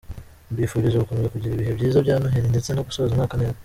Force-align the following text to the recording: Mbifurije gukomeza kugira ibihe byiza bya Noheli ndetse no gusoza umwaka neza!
Mbifurije 0.51 0.97
gukomeza 0.97 1.31
kugira 1.33 1.53
ibihe 1.55 1.71
byiza 1.77 1.97
bya 2.05 2.15
Noheli 2.19 2.51
ndetse 2.53 2.69
no 2.73 2.85
gusoza 2.87 3.11
umwaka 3.13 3.35
neza! 3.41 3.59